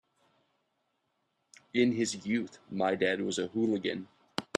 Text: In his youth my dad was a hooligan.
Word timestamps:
In 1.75 1.91
his 1.91 2.25
youth 2.25 2.57
my 2.71 2.95
dad 2.95 3.21
was 3.21 3.37
a 3.37 3.45
hooligan. 3.49 4.07